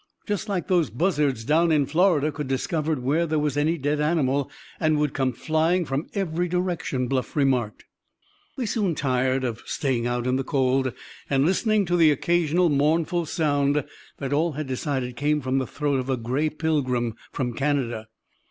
[0.25, 4.49] "Just like those buzzards down in Florida could discover where there was any dead animal,
[4.79, 7.85] and would come flying from every direction," Bluff remarked.
[8.57, 10.91] They soon grew tired of staying out in the cold,
[11.29, 13.83] and listening to the occasional mournful sound
[14.17, 18.07] that all had decided came from the throat of a gray pilgrim from Canada.